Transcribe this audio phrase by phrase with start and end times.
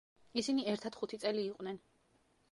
[0.41, 1.77] ისინი ერთად ხუთი წელი იყვნენ.